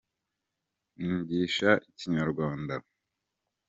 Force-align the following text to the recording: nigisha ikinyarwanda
nigisha 1.05 1.69
ikinyarwanda 1.89 2.75